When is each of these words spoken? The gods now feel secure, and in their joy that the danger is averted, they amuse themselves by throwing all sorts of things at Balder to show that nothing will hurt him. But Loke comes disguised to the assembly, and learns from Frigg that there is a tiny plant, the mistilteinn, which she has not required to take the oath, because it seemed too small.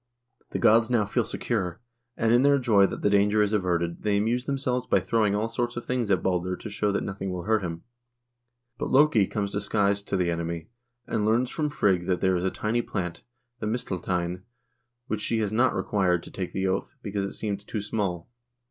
The 0.49 0.57
gods 0.57 0.89
now 0.89 1.05
feel 1.05 1.23
secure, 1.23 1.79
and 2.17 2.33
in 2.33 2.41
their 2.41 2.57
joy 2.57 2.87
that 2.87 3.03
the 3.03 3.09
danger 3.11 3.39
is 3.43 3.53
averted, 3.53 4.01
they 4.01 4.17
amuse 4.17 4.45
themselves 4.45 4.87
by 4.87 4.99
throwing 4.99 5.35
all 5.35 5.47
sorts 5.47 5.77
of 5.77 5.85
things 5.85 6.09
at 6.09 6.23
Balder 6.23 6.55
to 6.57 6.71
show 6.71 6.91
that 6.91 7.03
nothing 7.03 7.29
will 7.29 7.43
hurt 7.43 7.61
him. 7.61 7.83
But 8.79 8.89
Loke 8.89 9.29
comes 9.29 9.51
disguised 9.51 10.07
to 10.07 10.17
the 10.17 10.31
assembly, 10.31 10.69
and 11.05 11.23
learns 11.23 11.51
from 11.51 11.69
Frigg 11.69 12.07
that 12.07 12.19
there 12.19 12.35
is 12.35 12.43
a 12.43 12.49
tiny 12.49 12.81
plant, 12.81 13.21
the 13.59 13.67
mistilteinn, 13.67 14.41
which 15.05 15.21
she 15.21 15.37
has 15.37 15.51
not 15.51 15.75
required 15.75 16.23
to 16.23 16.31
take 16.31 16.51
the 16.51 16.65
oath, 16.65 16.95
because 17.03 17.23
it 17.23 17.33
seemed 17.33 17.67
too 17.67 17.79
small. 17.79 18.27